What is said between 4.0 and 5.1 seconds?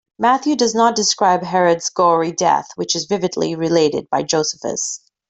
by Josephus.